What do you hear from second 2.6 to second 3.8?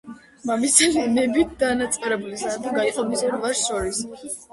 გაიყო მის ორ ვაჟს